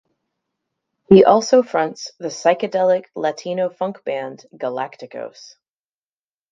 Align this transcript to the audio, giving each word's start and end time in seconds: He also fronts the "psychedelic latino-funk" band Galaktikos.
He 1.09 1.23
also 1.23 1.61
fronts 1.61 2.11
the 2.17 2.29
"psychedelic 2.29 3.03
latino-funk" 3.13 4.03
band 4.03 4.47
Galaktikos. 4.51 5.57